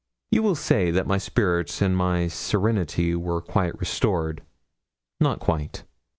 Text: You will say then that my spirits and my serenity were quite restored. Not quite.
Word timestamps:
You 0.31 0.41
will 0.41 0.55
say 0.55 0.85
then 0.85 0.95
that 0.95 1.05
my 1.05 1.19
spirits 1.19 1.79
and 1.79 1.95
my 1.95 2.27
serenity 2.27 3.13
were 3.13 3.39
quite 3.39 3.79
restored. 3.79 4.41
Not 5.19 5.39
quite. 5.39 5.83